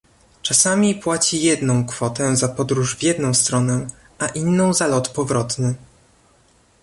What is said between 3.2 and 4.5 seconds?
stroną, a